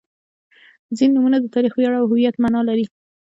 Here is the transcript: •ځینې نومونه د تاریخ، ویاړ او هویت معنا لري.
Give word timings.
•ځینې 0.97 1.13
نومونه 1.15 1.37
د 1.39 1.45
تاریخ، 1.55 1.73
ویاړ 1.75 1.93
او 1.99 2.05
هویت 2.11 2.35
معنا 2.41 2.61
لري. 2.69 2.85